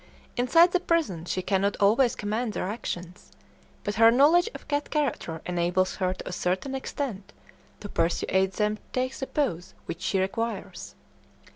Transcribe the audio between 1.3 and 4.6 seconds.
cannot always command their actions, but her knowledge